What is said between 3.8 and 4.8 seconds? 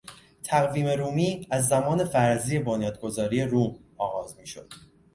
آغاز میشد.